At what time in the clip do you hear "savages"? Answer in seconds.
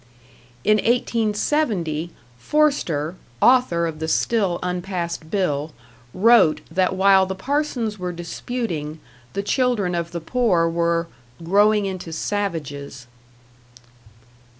12.11-13.05